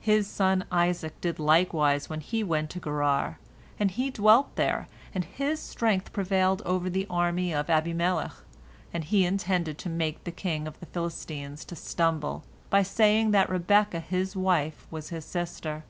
[0.00, 3.38] "His son Isaac did likewise when he went to Gerar,
[3.78, 8.32] and he dwelt there, and his strength prevailed over the army of Abimelech,
[8.94, 13.50] and he intended to make the kingdom of the Philistines to stumble, by saying that
[13.50, 15.84] Rebekah his wife was his sister.